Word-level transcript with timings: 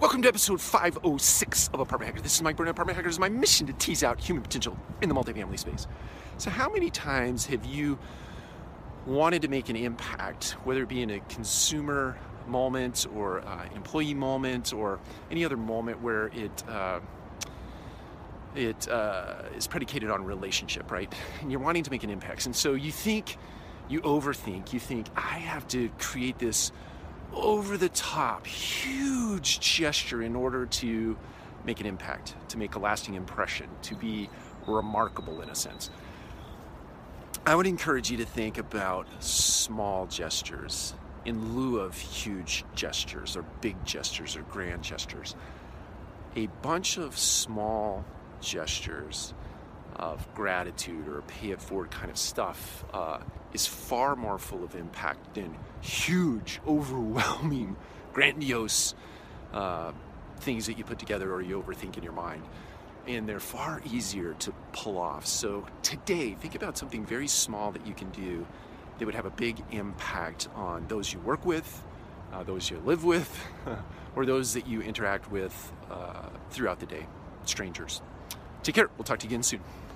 Welcome 0.00 0.22
to 0.22 0.28
episode 0.28 0.62
506 0.62 1.68
of 1.74 1.80
Apartment 1.80 2.10
Hacker. 2.10 2.22
This 2.22 2.34
is 2.34 2.40
Mike 2.40 2.56
Burnett, 2.56 2.70
Apartment 2.70 2.96
Hacker. 2.96 3.08
It 3.08 3.12
is 3.12 3.18
my 3.18 3.28
mission 3.28 3.66
to 3.66 3.74
tease 3.74 4.02
out 4.02 4.18
human 4.18 4.42
potential 4.42 4.74
in 5.02 5.10
the 5.10 5.14
multifamily 5.14 5.58
space. 5.58 5.86
So, 6.38 6.48
how 6.48 6.72
many 6.72 6.88
times 6.88 7.44
have 7.44 7.66
you 7.66 7.98
wanted 9.04 9.42
to 9.42 9.48
make 9.48 9.68
an 9.68 9.76
impact, 9.76 10.52
whether 10.64 10.84
it 10.84 10.88
be 10.88 11.02
in 11.02 11.10
a 11.10 11.20
consumer 11.28 12.16
moment 12.46 13.06
or 13.14 13.42
uh, 13.42 13.68
employee 13.74 14.14
moment 14.14 14.72
or 14.72 15.00
any 15.30 15.44
other 15.44 15.58
moment 15.58 16.00
where 16.00 16.28
it 16.28 16.64
uh, 16.66 17.00
it 18.54 18.88
uh, 18.88 19.42
is 19.54 19.66
predicated 19.66 20.10
on 20.10 20.24
relationship, 20.24 20.90
right? 20.90 21.12
And 21.42 21.52
you're 21.52 21.60
wanting 21.60 21.82
to 21.82 21.90
make 21.90 22.04
an 22.04 22.10
impact, 22.10 22.46
and 22.46 22.56
so 22.56 22.72
you 22.72 22.90
think, 22.90 23.36
you 23.90 24.00
overthink, 24.00 24.72
you 24.72 24.80
think 24.80 25.08
I 25.14 25.40
have 25.40 25.68
to 25.68 25.90
create 25.98 26.38
this 26.38 26.72
over 27.32 27.76
the 27.76 27.88
top, 27.88 28.46
huge 28.46 29.60
gesture 29.60 30.22
in 30.22 30.34
order 30.36 30.66
to 30.66 31.16
make 31.64 31.80
an 31.80 31.86
impact, 31.86 32.34
to 32.48 32.58
make 32.58 32.74
a 32.74 32.78
lasting 32.78 33.14
impression, 33.14 33.68
to 33.82 33.94
be 33.94 34.28
remarkable 34.66 35.40
in 35.40 35.48
a 35.48 35.54
sense. 35.54 35.90
I 37.46 37.54
would 37.54 37.66
encourage 37.66 38.10
you 38.10 38.16
to 38.18 38.24
think 38.24 38.58
about 38.58 39.06
small 39.22 40.06
gestures 40.06 40.94
in 41.24 41.54
lieu 41.54 41.80
of 41.80 41.96
huge 41.96 42.64
gestures 42.74 43.36
or 43.36 43.44
big 43.60 43.82
gestures 43.84 44.36
or 44.36 44.42
grand 44.42 44.82
gestures. 44.82 45.34
A 46.36 46.46
bunch 46.62 46.96
of 46.96 47.18
small 47.18 48.04
gestures 48.40 49.34
of 50.00 50.34
gratitude 50.34 51.06
or 51.06 51.20
pay 51.22 51.50
it 51.50 51.60
forward 51.60 51.90
kind 51.90 52.10
of 52.10 52.16
stuff 52.16 52.84
uh, 52.94 53.18
is 53.52 53.66
far 53.66 54.16
more 54.16 54.38
full 54.38 54.64
of 54.64 54.74
impact 54.74 55.34
than 55.34 55.54
huge, 55.82 56.60
overwhelming, 56.66 57.76
grandiose 58.12 58.94
uh, 59.52 59.92
things 60.38 60.66
that 60.66 60.78
you 60.78 60.84
put 60.84 60.98
together 60.98 61.32
or 61.32 61.42
you 61.42 61.60
overthink 61.62 61.98
in 61.98 62.02
your 62.02 62.14
mind. 62.14 62.42
And 63.06 63.28
they're 63.28 63.40
far 63.40 63.82
easier 63.90 64.34
to 64.40 64.52
pull 64.72 64.98
off. 64.98 65.26
So 65.26 65.66
today, 65.82 66.34
think 66.34 66.54
about 66.54 66.78
something 66.78 67.04
very 67.04 67.28
small 67.28 67.70
that 67.72 67.86
you 67.86 67.94
can 67.94 68.10
do 68.10 68.46
that 68.98 69.04
would 69.04 69.14
have 69.14 69.26
a 69.26 69.30
big 69.30 69.62
impact 69.70 70.48
on 70.54 70.86
those 70.88 71.12
you 71.12 71.18
work 71.20 71.44
with, 71.44 71.82
uh, 72.32 72.42
those 72.42 72.70
you 72.70 72.80
live 72.84 73.04
with, 73.04 73.46
or 74.16 74.24
those 74.24 74.54
that 74.54 74.66
you 74.66 74.80
interact 74.80 75.30
with 75.30 75.72
uh, 75.90 76.28
throughout 76.50 76.80
the 76.80 76.86
day, 76.86 77.06
strangers. 77.44 78.00
Take 78.62 78.74
care. 78.74 78.90
We'll 78.96 79.04
talk 79.04 79.18
to 79.20 79.26
you 79.26 79.30
again 79.30 79.42
soon. 79.42 79.60